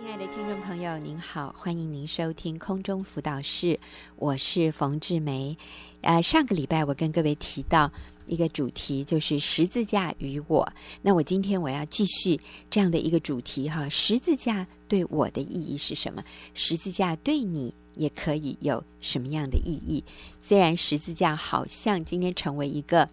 [0.00, 3.78] 亲爱的听众朋友，您好，欢迎您收听空中辅导室，
[4.16, 5.54] 我是冯志梅。
[6.00, 7.92] 呃，上个礼拜我跟各位提到
[8.24, 10.66] 一个主题，就是十字架与我。
[11.02, 12.40] 那我今天我要继续
[12.70, 16.24] 这样的一个主题哈，十字架对我的意义是什么？
[16.54, 20.02] 十字架对你也可以有什么样的意义？
[20.38, 23.06] 虽然十字架好像今天成为一个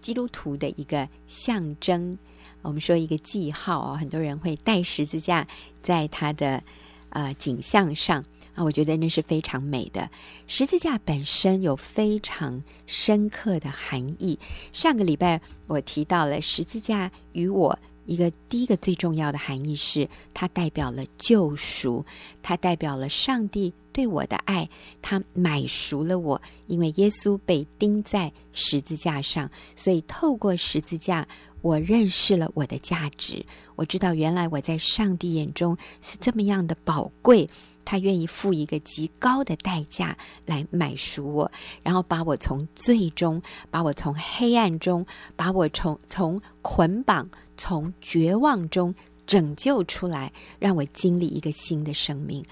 [0.00, 2.16] 基督徒的一个象征。
[2.62, 5.46] 我们说一个记号哦，很多人会带十字架
[5.82, 6.62] 在他的
[7.10, 10.10] 呃景象上啊，我觉得那是非常美的。
[10.46, 14.38] 十字架本身有非常深刻的含义。
[14.72, 22.04] 上个礼拜我提到了十字架与我一个第一个最重要的含义是，它代表了救赎，
[22.42, 24.68] 它代表了上帝对我的爱，
[25.02, 31.28] 他买赎了我，因为耶稣被钉在十字架上，所以透过十字架。
[31.60, 33.44] 我认识了我的价值，
[33.74, 37.48] 我知道原来我在上帝眼中是这么样的宝贵，
[37.84, 41.50] 他愿意付一个极高的代价来买赎我，
[41.82, 47.28] 然后把我从最终，把我从黑暗中，把我从从捆绑、
[47.58, 48.94] 从绝望中
[49.26, 52.42] 拯救出来，让我经历一个新的生命。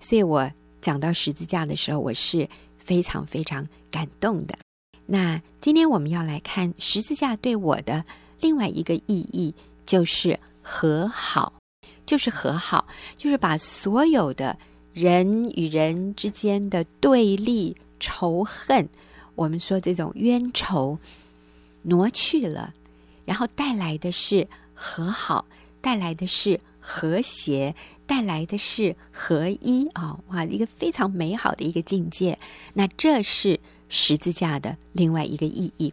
[0.00, 4.58] 所以我讲到十字架的时候，我是非常非常感动的。
[5.06, 8.04] 那今天我们要来看十字架对我的。
[8.40, 9.54] 另外一个意义
[9.86, 11.54] 就是和好，
[12.04, 14.58] 就是和好，就是把所有的
[14.92, 18.86] 人与人之间的对立、仇恨，
[19.34, 20.98] 我们说这种冤仇
[21.84, 22.74] 挪去了，
[23.24, 25.46] 然后带来的是和好，
[25.80, 27.74] 带来的是和谐，
[28.06, 32.38] 带来的是合一啊、哇，一个非常美好的一个境界。
[32.74, 33.58] 那这是
[33.88, 35.92] 十字架的另外一个意义。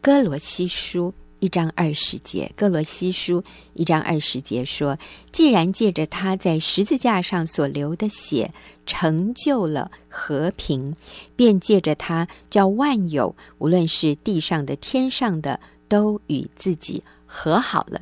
[0.00, 1.14] 哥罗西书。
[1.40, 4.98] 一章二十节，哥罗西书一章二十节说
[5.30, 8.52] ：“既然借着他在十字架上所流的血
[8.86, 10.96] 成就了和平，
[11.36, 18.00] 便借着他叫万有，无论是地上的、天上的，都与自己和好了。”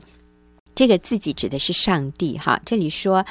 [0.75, 2.61] 这个自己指的是上帝哈。
[2.67, 3.25] 这里说，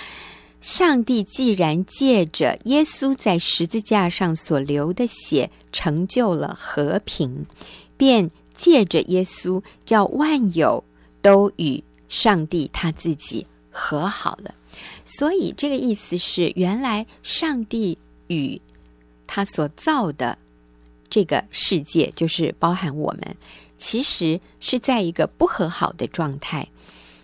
[0.61, 7.45] 上帝既然借着耶稣在十字架上所流的血成就了和平，
[7.97, 8.31] 便。
[8.55, 10.81] 借着耶稣，叫万有
[11.21, 14.55] 都与上帝他自己和好了。
[15.03, 18.61] 所以这个意思是，原来上帝与
[19.27, 20.37] 他所造的
[21.15, 23.37] 这个世界，就是包含我们，
[23.77, 26.67] 其实是在一个不和好的状态，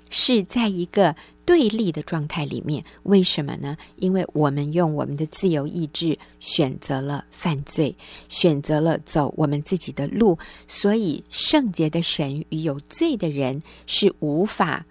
[0.10, 1.14] 是在一个。
[1.44, 3.76] 对立的状态里面，为什么呢？
[3.98, 7.94] 因为我们用我们的自由意志选择了犯罪，
[8.30, 10.38] 选择了走我们自己的路，
[10.68, 14.86] 所以圣洁的神与有罪的人是无法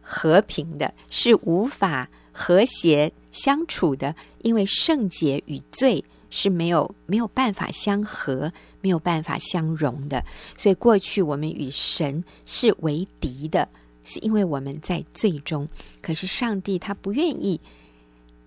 [0.00, 10.24] 和平的，是无法和谐相处的，因为圣洁与罪是没有没有办法相合，没有办法相容的，
[10.56, 13.68] 所以过去我们与神是为敌的。
[14.02, 15.68] 是因为我们在罪中，
[16.00, 17.60] 可是上帝他不愿意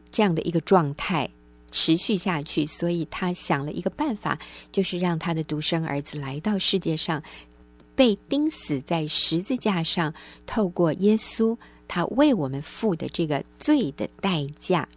[0.10, 1.30] 这样的一个状态
[1.70, 4.38] 持续下去，所以他想了一个办法，
[4.72, 7.22] 就是让他的独生儿子来到世界上，
[7.96, 10.12] 被钉死在十字架上，
[10.48, 11.56] 透过耶稣
[11.88, 14.90] 他为我们付的这个罪的代价，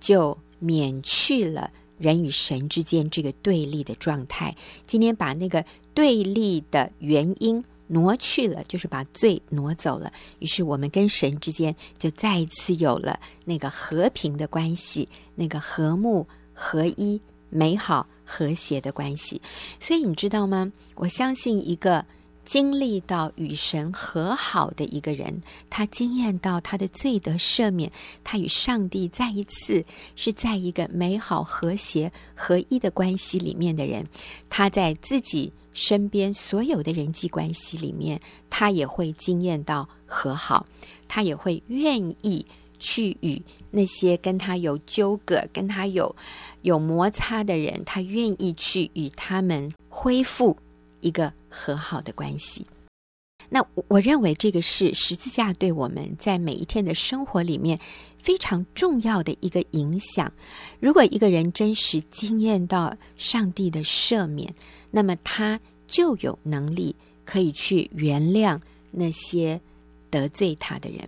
[0.00, 4.54] 就免去了人与神之间这个对立的状态。
[4.86, 7.64] 今天把那个对立的原因。
[7.86, 10.10] 挪去了，就是把罪挪走了。
[10.38, 19.40] 于是我们跟神之间就再一次有了那个和平的关系，那个和睦、合一、美好、和谐的关系。
[19.78, 20.72] 所以你知道吗？
[20.94, 22.06] 我相信一个
[22.44, 27.90] 经历到与神和好的一个人，他经验到他的罪得赦免，
[28.22, 29.84] 他与上帝再一次
[30.16, 34.06] 是在一个美好、和谐、合一的关系里面的人，
[34.48, 35.52] 他在自己。
[35.74, 40.64] 身边所有的人际关系里面，他也会经验到和好，
[41.08, 42.46] 他也会愿意
[42.78, 46.14] 去与那些跟他有纠葛、跟他有
[46.62, 50.56] 有摩擦的人，他愿意去与他们恢复
[51.04, 52.66] 一个和好的关系。
[53.50, 57.78] 那我认为这个是十字架对我们在每一天的生活里面
[58.18, 60.32] 非常重要的一个影响。
[60.80, 64.52] 如果一个人真实经验到上帝的赦免，
[64.90, 66.96] 那么他就有能力
[67.26, 68.58] 可以去原谅
[68.90, 69.60] 那些
[70.08, 71.06] 得罪他的人，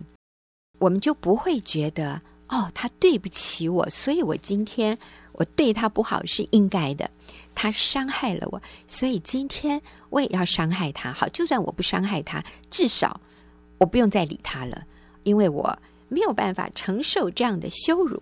[0.77, 4.97] 我们就不会觉得哦，他对不起我，所以我今天
[5.33, 7.09] 我对他不好是应该的。
[7.53, 11.11] 他伤害了我，所以今天我也要伤害他。
[11.11, 13.19] 好，就算我不伤害他，至少
[13.79, 14.83] 我不用再理他了，
[15.23, 15.77] 因为我
[16.07, 18.21] 没有办法承受这样的羞辱。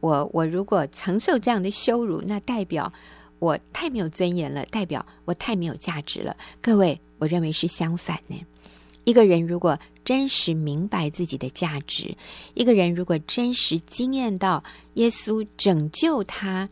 [0.00, 2.92] 我我如果承受这样的羞辱，那代表
[3.38, 6.36] 我太没有尊严了，代表我太没有价值了。
[6.60, 8.38] 各位，我认为是相反呢。
[9.04, 12.16] 一个人如果真实明白自己的价值，
[12.54, 14.64] 一个人如果真实经验到
[14.94, 16.66] 耶稣拯救他，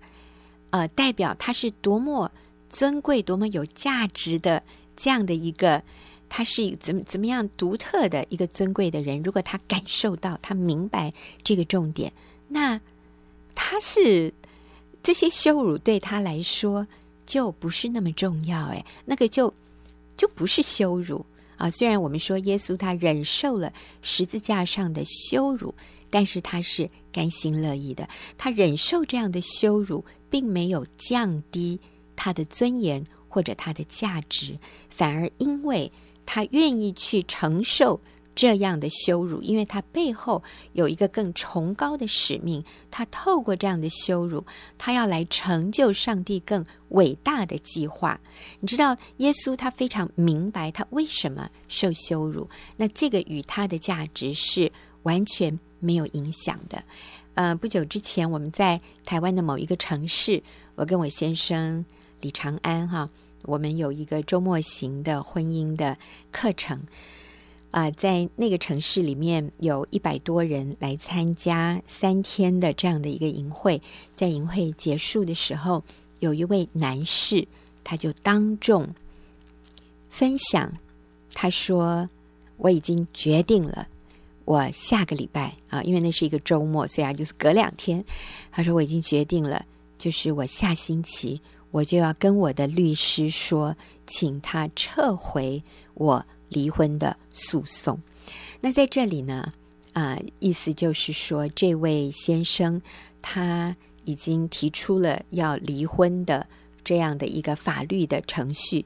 [0.71, 2.33] 呃，代表他是多么
[2.71, 4.63] 尊贵、多么有价值的
[4.97, 5.83] 这样的一个，
[6.31, 9.23] 他是怎么怎么样独特的一个尊贵的人。
[9.23, 12.11] 如果他感受到，他明白这个重点，
[12.49, 12.81] 那。
[13.57, 14.35] 他是
[15.01, 16.85] 这些羞辱对他来说
[17.25, 19.55] 就不是那么重要，哎，那个就
[20.17, 21.25] 就不是羞辱
[21.57, 21.71] 啊。
[21.71, 23.73] 虽然我们说耶稣他忍受了
[24.03, 25.75] 十字架上的羞辱，
[26.11, 28.09] 但是他是甘心乐意的。
[28.37, 31.81] 他忍受这样的羞辱，并没有降低
[32.17, 34.59] 他的尊严或者他的价值，
[34.89, 35.91] 反而因为
[36.27, 38.01] 他愿意去承受。
[38.35, 40.43] 这样的羞辱，因为他背后
[40.73, 42.65] 有一个更崇高的使命。
[42.91, 44.45] 他透过这样的羞辱，
[44.79, 48.21] 他要来成就上帝更伟大的计划。
[48.61, 54.71] 你知道，耶稣他非常明白他为什么受羞辱，那这个与他的价值是
[55.05, 56.83] 完全没有影响的。
[57.35, 60.41] 呃，不久之前我们在台湾的某一个城市，
[60.77, 61.85] 我跟我先生
[62.21, 63.09] 李长安哈，
[63.43, 65.97] 我们有一个周末型的婚姻的
[66.31, 66.81] 课程。
[67.75, 73.83] 啊，在那个城市里面有一百多人来参加三天的这样的一个营会，
[74.15, 75.83] 在营会结束的时候，
[76.21, 77.45] 有一位男士，
[77.83, 78.89] 他就当众
[80.09, 80.73] 分享，
[81.33, 82.09] 他说
[82.59, 83.89] ：“我已经决定了，
[84.45, 88.05] 我下个礼拜啊，因为那是一个周末，所以啊，就是隔两天。
[88.53, 89.67] 他说我已经决定了，
[89.99, 91.43] 就是我下星期
[91.73, 93.75] 我就要跟我的律师说，
[94.07, 95.61] 请他撤回
[95.95, 96.25] 我。”
[96.55, 98.01] 离婚的诉讼，
[98.61, 99.53] 那在这里呢，
[99.93, 102.81] 啊、意思就是说，这位先生
[103.21, 106.47] 他已经提出了要离婚的
[106.85, 108.85] 这样的一个法律的程序，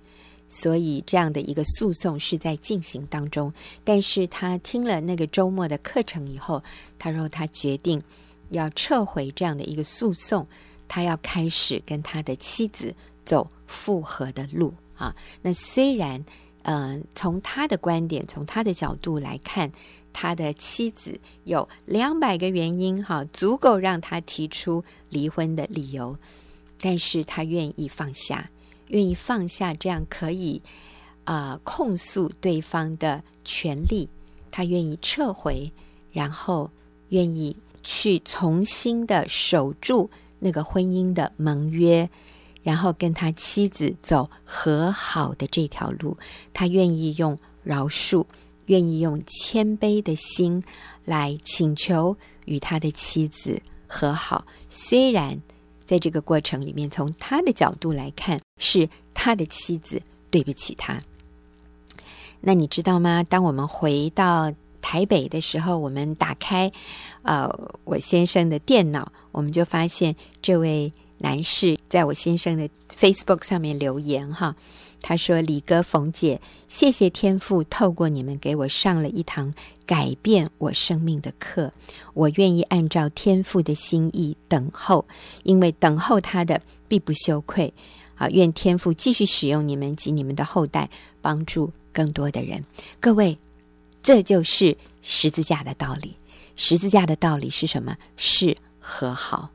[0.49, 3.53] 所以这样的一个诉讼是在进行当中。
[3.85, 6.63] 但是他听了那个周末的课程以后，
[6.99, 8.03] 他说他决定
[8.49, 10.47] 要撤回这样的一个诉讼，
[10.89, 12.95] 他要开始跟他的妻子
[13.27, 15.15] 走复合的路啊。
[15.43, 16.25] 那虽然。
[16.71, 19.73] 嗯，从他的观点，从他的角度来看，
[20.13, 26.15] 他的妻子有两百个原因，哈，足够让他提出离婚的理由。
[26.79, 28.51] 但是他愿意放下，
[28.89, 30.61] 愿意放下这样可以
[31.25, 34.07] 啊、呃、控诉对方的权利，
[34.51, 35.73] 他愿意撤回，
[36.13, 36.71] 然后
[37.09, 42.07] 愿意去重新的守住那个婚姻的盟约。
[42.69, 46.15] 然后跟他妻子走和好的这条路，
[46.53, 48.23] 他愿意用饶恕，
[48.67, 50.63] 愿意用谦卑的心
[51.07, 54.45] 来请求与他的妻子和好。
[54.69, 55.41] 虽然
[55.87, 61.01] 在这个过程里面，从他的角度来看，是他的妻子对不起他。
[62.43, 63.25] 那你知道吗？
[63.25, 66.71] 当我们回到台北的时候，我们打开
[67.23, 67.49] 呃
[67.85, 70.93] 我先生的电脑，我们就发现这位。
[71.19, 74.55] 男士在我先生的 Facebook 上面留言哈，
[75.03, 79.53] 他说：“李哥、冯姐，谢谢天父透过你们给我上了一堂
[79.85, 81.73] 改变我生命的课，
[82.15, 85.05] 我愿意按照天父的心意等候，
[85.43, 87.73] 因为等候他的必不羞愧。
[88.15, 92.65] 啊，愿天父继续使用你们及你们的后代，帮助更多的人。
[92.99, 93.39] 各位，
[94.03, 96.17] 这就是十字架的道理。
[96.57, 97.97] 十字架的道理是什么？
[98.17, 99.51] 是和好。”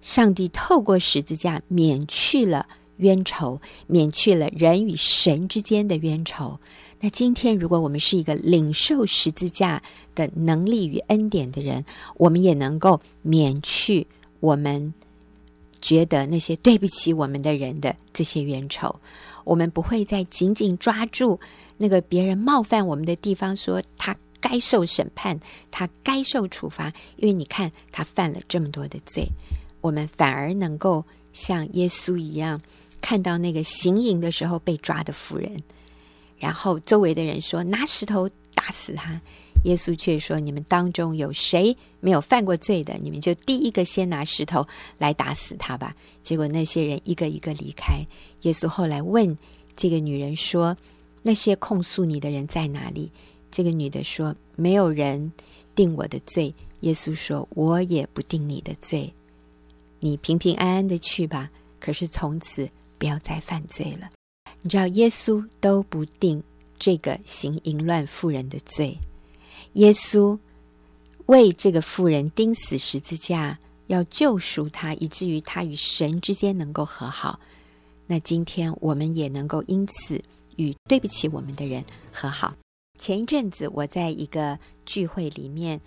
[0.00, 2.66] 上帝透过十字架免去了
[2.98, 6.58] 冤仇，免去了人与神之间的冤仇。
[7.00, 9.80] 那今天，如果我们是一个领受十字架
[10.16, 11.84] 的能力与恩典的人，
[12.16, 14.06] 我们也能够免去
[14.40, 14.92] 我们
[15.80, 19.00] 觉得那些对不起我们的人的这些冤仇。
[19.44, 21.38] 我们不会再紧紧抓住
[21.76, 25.38] 那个别人冒犯我们的地方，说他该受审判，
[25.70, 29.28] 他该受处罚，因为你看他犯了这么多的罪。
[29.88, 31.02] 我们反而能够
[31.32, 32.60] 像耶稣一样，
[33.00, 35.56] 看到那个行淫的时候被抓的妇人，
[36.38, 39.18] 然后周围的人说拿石头打死他，
[39.64, 44.66] 耶稣却说：你们当中有谁没有犯过罪的，你们就第一个先拿石头
[44.98, 45.96] 来打死他吧。
[46.22, 48.04] 结果那些人一个一个离开。
[48.42, 49.38] 耶稣后来问
[49.74, 50.76] 这个女人说：
[51.22, 53.10] 那些控诉你的人在哪里？
[53.50, 55.32] 这个女的说：没有人
[55.74, 56.54] 定我的罪。
[56.80, 59.10] 耶稣说：我也不定你的罪。
[60.00, 61.50] 你平平安安的去吧，
[61.80, 64.10] 可是从此不要再犯罪了。
[64.62, 66.42] 你知道，耶稣都不定
[66.78, 68.96] 这个行淫乱妇人的罪。
[69.74, 70.38] 耶稣
[71.26, 77.38] 为这个妇人钉死十字架，要救赎她，以至于她与神之间能够和好。
[78.06, 80.20] 那今天我们也能够因此
[80.56, 82.54] 与对不起我们的人和好。
[82.98, 85.80] 前一阵子我在一个聚会里面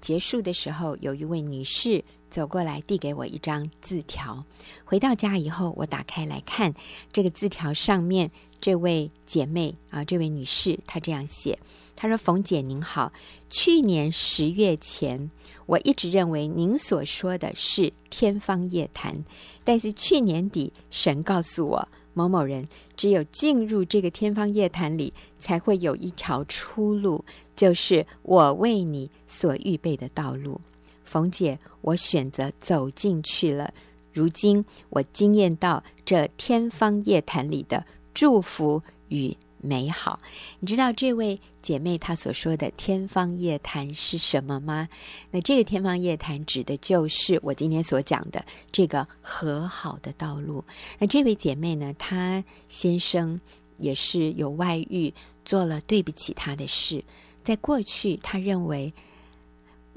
[0.00, 4.44] 结束的时候，有一位女士走过来递给我一张字条。
[4.84, 6.74] 回到家以后，我打开来看，
[7.12, 8.30] 这个字条上面
[8.60, 11.58] 这位姐妹啊，这位女士她这样写。
[11.96, 13.12] 她说：“冯姐您好，
[13.50, 15.30] 去年十月前，
[15.66, 19.24] 我一直认为您所说的是天方夜谭。
[19.64, 27.24] 但是去年底，神告诉我，某某人只有进入这个天方夜谭里，才会有一条出路，
[27.56, 30.60] 就是我为你所预备的道路。
[31.08, 33.72] 冯姐，我选择走进去了。
[34.12, 40.20] 如今，我惊艳到这天方夜谭里的祝福与。”美好，
[40.60, 44.88] 你知道这位姐妹她所说的天方夜谭是什么吗？
[45.32, 50.62] 那这个天方夜谭指的就是我今天所讲的这个和好的道路。
[51.00, 53.40] 那这位姐妹呢，她先生
[53.78, 55.12] 也是有外遇，
[55.44, 57.02] 做了对不起她的事。
[57.42, 58.94] 在过去，她认为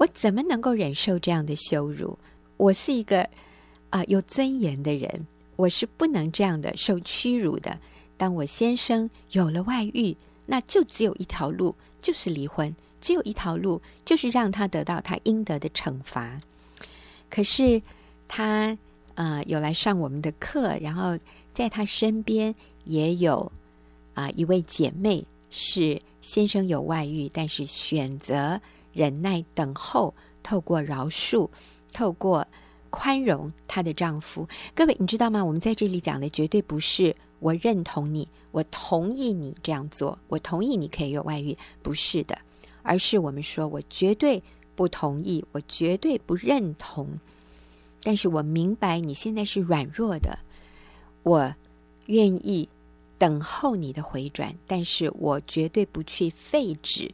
[0.02, 2.18] 我怎么能够忍受这样的羞辱？
[2.56, 3.28] 我是一个
[3.90, 7.78] 啊、有尊严的人，我是不能这样的受屈辱的。
[8.16, 12.68] 当我先生有了外遇，那就只有一条路，就是离婚；
[13.00, 16.36] 只有一条路，就是让他得到他应得的惩罚。
[17.30, 17.80] 可是
[18.26, 18.76] 他
[19.14, 21.16] 呃有来上我们的课，然后
[21.54, 22.52] 在他身边
[22.86, 23.52] 也有
[24.14, 28.60] 啊、一位姐妹，是先生有外遇，但是选择
[28.92, 31.48] 忍耐等候，透过饶恕，
[31.92, 32.46] 透过
[32.90, 34.46] 宽容她的丈夫。
[34.74, 35.44] 各位，你知道吗？
[35.44, 37.14] 我们在这里讲的绝对不是。
[37.40, 42.38] 我认同你，我同意你这样做，我同意你可以有外遇，不是的，
[42.82, 44.40] 而是我们说我绝对
[44.76, 47.08] 不同意，我绝对不认同。
[48.00, 50.38] 但是我明白你现在是软弱的，
[51.24, 51.52] 我
[52.06, 52.68] 愿意
[53.18, 57.12] 等候你的回转，但是我绝对不去废止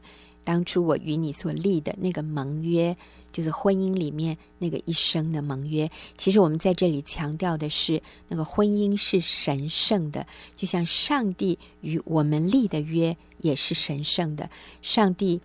[0.49, 2.97] 当初我与你所立的那个盟约。
[3.31, 10.27] 就是婚姻里面那个一生的盟约，其实我们在这里强调的是，那个婚姻是神圣的，
[10.57, 14.49] 就像上帝与我们立的约也是神圣的。
[14.81, 15.39] 上帝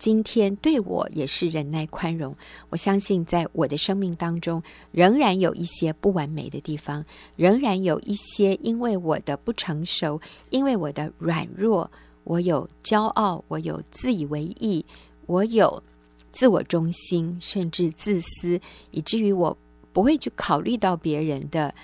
[0.00, 2.36] 今天对我也是忍耐宽容，
[2.70, 4.60] 我相信在我的生命当中
[4.90, 7.04] 仍然有一些不完美的地方，
[7.36, 11.88] 仍然有一些因为我的不成熟，因为我的软弱，
[12.28, 14.84] 我有骄傲，我有自以为意，
[15.26, 15.82] 我有。
[16.30, 19.56] 自我中心，甚至自私，以至于我
[19.94, 21.74] 不会去考虑到别人的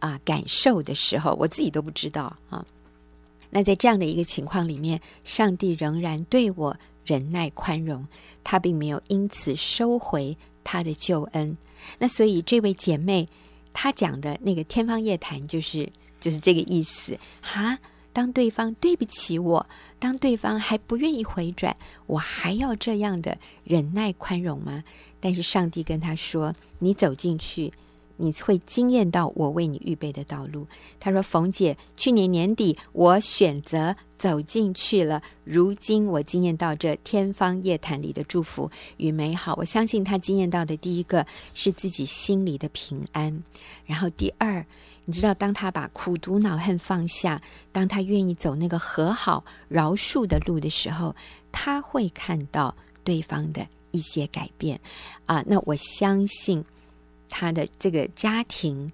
[0.00, 2.64] 啊感受的时候，我自己都不知道啊。
[3.50, 8.04] 那在这样的一个情况里面，上帝仍然对我忍耐宽容，
[8.42, 11.56] 他并没有因此收回他的救恩。
[11.98, 13.28] 那所以这位姐妹
[13.74, 17.78] 她讲的那个天方夜谭，就是就是这个意思哈。
[18.12, 19.66] 当对方对不起我，
[19.98, 21.74] 当对方还不愿意回转，
[22.06, 24.84] 我还要这样的忍耐宽容吗？
[25.18, 27.72] 但是上帝跟他说：“你走进去，
[28.16, 30.66] 你会惊艳到我为你预备的道路。”
[31.00, 39.54] 他说：“冯姐，去年年底我选择走进去了，如今我惊艳到这天方夜谭里的祝福与美好。
[39.56, 43.42] 我相信他惊艳到的第一个是自己心里的平安，
[43.86, 44.64] 然后第二。”
[45.04, 47.42] 你知道，当他把苦毒恼恨放下，
[47.72, 51.14] 当他愿意走那个和好饶恕的路的时候，
[51.50, 54.78] 他会看到对方的一些改变
[55.26, 55.42] 啊。
[55.46, 56.64] 那我相信
[57.28, 58.90] 他的这个家庭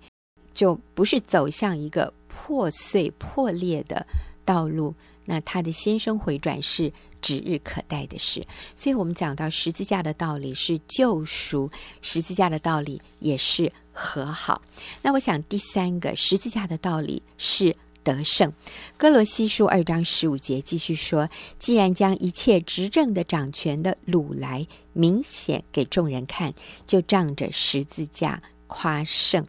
[0.55, 4.07] 就不是走向一个破碎破裂的
[4.45, 4.95] 道路。
[5.27, 8.47] 那他的先生回转是指日可待的事。
[8.75, 11.71] 所以我们讲到十字架的道理是救赎，
[12.03, 13.73] 十字架的道理也是。
[14.01, 14.63] 和好，
[15.03, 18.53] 那我想第三个十字架的道理是得胜。
[18.97, 26.55] 哥罗西书二章十五节继续说：“既然将一切执政的掌权的掳来，明显给众人看，
[26.87, 29.45] 就仗着十字架夸胜。”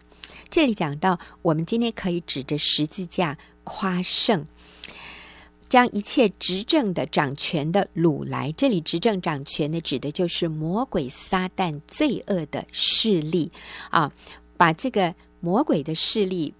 [0.50, 4.44] 这里讲到，我们今天可以指着十字架夸胜。
[5.70, 13.52] 将一切执政的掌权的掳来，这里执政掌权的指的就是魔鬼撒旦罪恶的势力
[13.92, 14.12] 啊，
[14.58, 16.52] 把这个魔鬼的势力，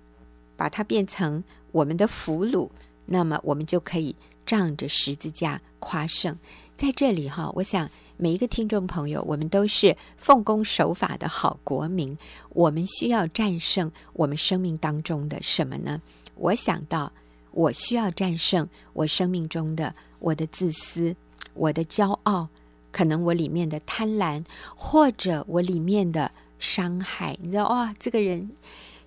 [0.56, 2.70] 把它变成我们的俘虏，
[3.08, 6.38] 那么我们就可以仗着十字架夸胜。
[6.78, 12.16] 在这里哈，我想每一个听众朋友，我们都是奉公守法的好国民，
[12.50, 16.00] 我们需要战胜我们生命当中的什么呢？
[16.36, 17.12] 我想到。
[17.60, 21.14] 我需要战胜我生命中的我的自私、
[21.54, 22.48] 我的骄傲、
[22.90, 24.42] 可能我里面的贪婪，
[24.78, 27.38] 或者我里面的伤害。
[27.42, 28.50] 你知道，哇，这个人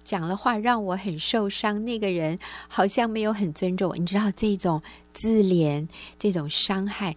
[0.04, 3.96] 讲了话让我很受伤，那个人好像没有很尊重我。
[3.96, 4.82] 你知道，这种
[5.14, 7.16] 自怜，这种伤害，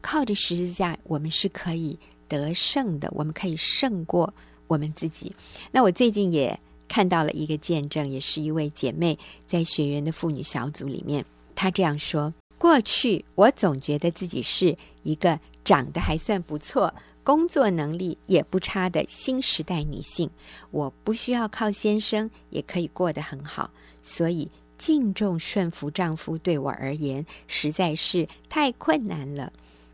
[0.00, 1.98] 靠着十字架，我们是可以
[2.28, 4.32] 得胜的，我们可以胜过
[4.68, 5.34] 我们自己。
[5.70, 6.58] 那我最近也
[6.92, 12.34] 看到了一个见证，也是一位姐妹在学员的妇女小组里面，她这样说。
[12.58, 16.94] 过去我总觉得自己是一个长得还算不错、
[17.24, 20.28] 工作能力也不差的新时代女性，
[20.70, 23.70] 我不需要靠先生也可以过得很好，
[24.02, 29.50] 所以敬重顺服丈夫对我而言实在是太困难了。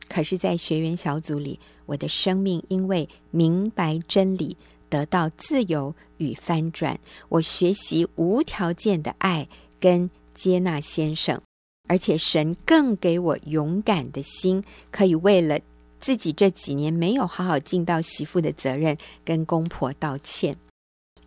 [0.09, 4.57] 可是，在学员小组里，我的生命因为明白真理
[4.89, 11.41] 得到自由与翻转，我学习无条件的爱跟接纳先生。
[11.89, 15.59] 而且神更给我勇敢的心，可以为了
[16.01, 20.55] 自己这几年没有好好尽到媳妇的责任，跟公婆道歉。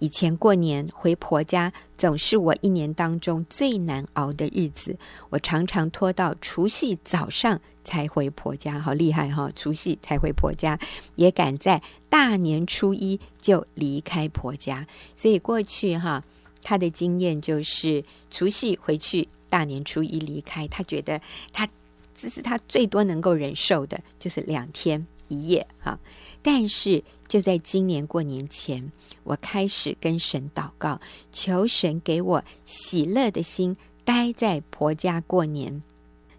[0.01, 4.98] 以前过年回婆家，总是我一年当中最难熬的日子。
[5.29, 9.51] 我常常拖到除夕早上才回婆家，好厉害哈！
[9.55, 10.77] 除夕才回婆家，
[11.15, 11.79] 也赶在
[12.10, 14.88] 大年初一就离开婆家。
[15.15, 16.24] 所以过去哈，
[16.63, 19.29] 他的经验就是除夕回去。
[19.50, 21.67] 大年初一离开，他觉得他
[22.15, 25.97] 这是他最多能够忍受的，就是两天一夜哈。
[26.41, 28.91] 但是就在今年过年前，
[29.23, 31.00] 我开始跟神祷告，
[31.31, 35.81] 求神给我喜乐的心，待在婆家过年。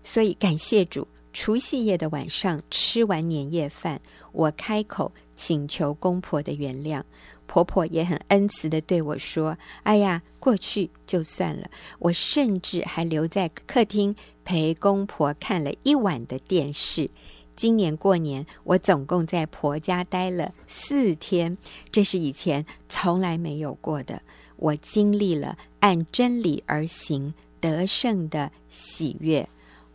[0.05, 4.01] 所以感谢主，除夕夜的晚上吃完年夜饭，
[4.33, 7.03] 我开口请求公婆的原谅。
[7.47, 11.71] 婆婆也很恩慈地对我说：“哎呀，过去就算了。”
[12.01, 17.11] 我甚至还留在客厅陪公婆看了一晚的电视。
[17.63, 21.57] 今年过年，我总共在婆家待了四天，
[21.93, 24.21] 这是以前从来没有过的。
[24.57, 29.49] 我经历了按真理而行得胜的喜悦。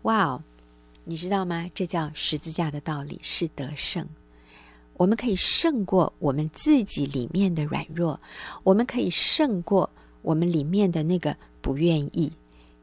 [0.04, 0.42] 哇哦，
[1.04, 1.70] 你知道吗？
[1.76, 4.08] 这叫十字架的道理，是得胜。
[4.96, 8.18] 我们可以胜过我们自己里面的软弱，
[8.64, 9.90] 我们可以胜过
[10.22, 12.32] 我们里面的那个不愿意，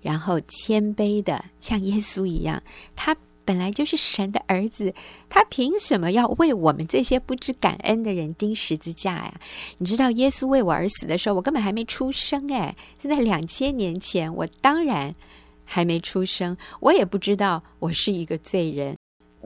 [0.02, 2.62] 然后谦卑的像耶稣一样，
[2.94, 4.94] 他本来就是神的儿子，
[5.28, 9.40] 他凭什么要为我们这些不知感恩的人钉十字架呀？
[9.78, 15.14] 你知道耶稣为我而死的时候，我根本还没出生哎，现在两千年前，我当然
[15.64, 18.96] 还没出生，我也不知道我是一个罪人。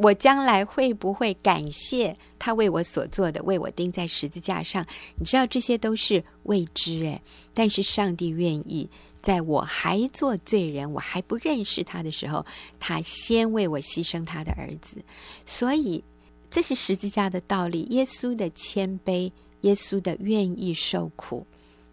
[0.01, 4.87] 我将来会不会感谢他为我所做的，为我钉在十字架上？
[5.17, 7.21] 你知道这些都是未知诶，
[7.53, 8.89] 但是上帝愿意
[9.21, 12.47] 在我还做罪人，我还不认识他的时候，
[12.79, 14.99] 他先为我牺牲他的儿子。
[15.45, 16.05] 所以
[16.49, 19.33] 这是十字架的道理，耶稣的谦卑，
[19.63, 21.45] 耶稣的愿意受苦。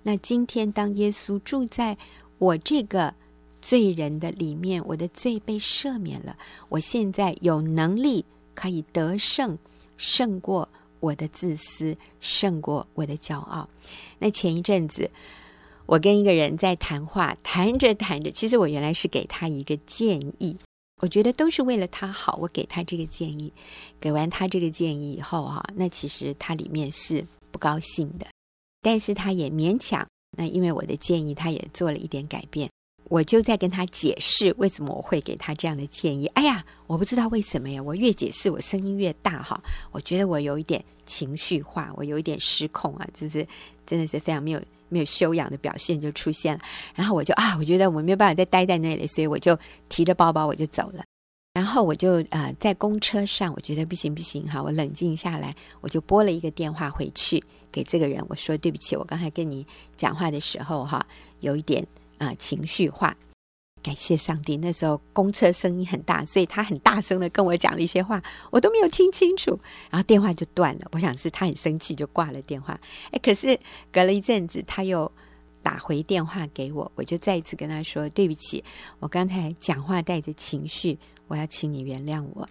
[0.04, 1.98] 那今天当耶稣住在
[2.38, 3.12] 我这个。
[3.66, 6.38] 罪人的里面，我的罪被赦免了。
[6.70, 8.24] 我现在有能力
[8.54, 9.58] 可以得胜，
[9.98, 13.68] 胜过我的自私，胜过我的骄傲。
[14.20, 15.10] 那前一阵子，
[15.88, 20.56] 我跟一个人在谈话，谈着谈着，其实我原来是给他一个建议，
[21.02, 23.52] 我觉得都是为了他好，我给他这个建议。
[24.00, 28.28] 给完他这个建议以后，哈，那其实他里面是不高兴的，
[28.84, 30.08] 但是他也勉强。
[30.38, 32.70] 那因为我的建议，他也做了一点改变。
[33.08, 36.26] 我就在跟他解释为什么我会给他这样的建议。
[36.28, 39.62] 哎呀，我不知道为什么呀，我越解释我声音越大哈。
[39.92, 43.48] 我觉得我有一点情绪化，我有一点失控啊，就是
[43.86, 46.62] 真的是非常没有没有修养的表现就出现了。
[46.96, 51.04] 然后我就啊，我觉得我没有办法再待在那里，所以我就提着包包我就走了。
[51.54, 57.42] 然后我就啊、呃、在公车上，我觉得不行不行哈，我冷静下来，我就拨了一个电话回去
[57.72, 59.66] 给这个人，我说对不起，我刚才跟你
[59.96, 61.06] 讲话的时候哈，
[61.42, 61.86] 有一点。
[62.18, 63.16] 啊、情绪化，
[63.84, 64.58] 感谢上帝。
[64.58, 69.60] 那时候公车声音很大，所以他很大声的跟我讲了一些话，我都没有听清楚。
[69.90, 70.88] 然后电话就断了。
[70.92, 72.80] 我想是他很生气，就挂了电话。
[73.12, 73.60] 哎，可是
[73.92, 75.12] 隔了一阵子，他又
[75.62, 78.64] 打回电话给我，我就再一次跟他说：“对不起，
[79.00, 80.98] 我刚才讲话带着情绪，
[81.28, 82.48] 我要请你原谅我。”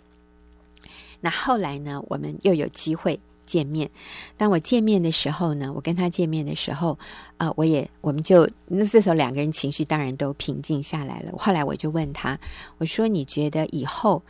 [1.21, 3.19] 那后来呢，我们又有机会。
[3.47, 3.91] 见面，
[4.37, 6.99] 当我见面的时候呢，我跟他见面的时候，
[7.39, 11.33] 呃，我也，我们就那这时候两个人情绪当然都平静下来了。
[11.37, 12.39] 后来我就问他，
[12.79, 14.23] 我说：“你觉得以后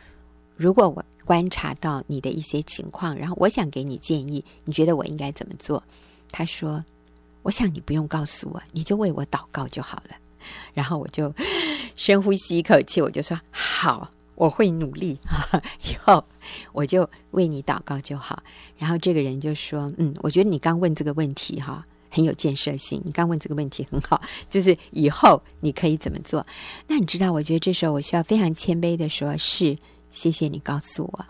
[0.55, 5.81] 如果我观察到你的一些情况，然后我想给你建议，你觉得我应该怎么做？”
[6.31, 6.83] 他说
[7.43, 10.15] ：“我想你不用告诉我，你就为我祷告就好了。”
[10.73, 11.33] 然后我就
[11.95, 16.23] 深呼吸一口气，我就说：“好。”我会努力哈， 以后
[16.73, 18.43] 我就为你祷告就好。
[18.77, 23.01] 然后这个人就说：“嗯，我觉得你刚问这个问题哈，很有建设性。
[23.05, 26.45] 你刚问这个问题很好，就是以后你可以怎么做？
[26.87, 29.77] 那你知道，我觉得这时候我需要非常谦卑的说：是，
[30.09, 31.25] 谢谢你告诉我。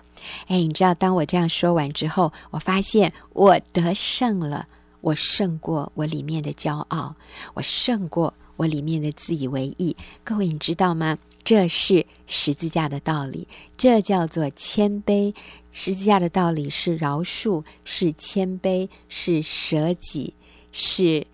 [0.47, 4.67] 哎，你知道，当我这样说完之后，我发现我得胜了，
[5.01, 7.15] 我胜过我里面的骄傲，
[7.53, 11.17] 我胜过。”我里面的自以为意，各位你知道吗？
[11.45, 15.33] 这是十字架的道理，这叫做谦卑。
[15.71, 20.33] 十字架的道理是饶恕，是谦卑，是舍己，
[20.71, 21.25] 是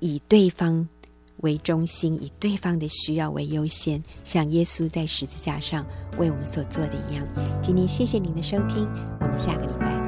[0.00, 0.88] 以对方
[1.38, 5.86] 为中心，以对方的需要为优先，像耶稣在十字架上
[6.18, 7.24] 为我们所做的一样。
[7.62, 8.84] 今天谢谢您的收听，
[9.20, 10.05] 我们下个礼拜。